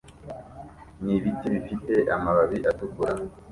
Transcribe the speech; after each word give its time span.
nibiti 1.03 1.45
bifite 1.53 1.93
amababi 2.15 2.57
atukura 2.71 3.13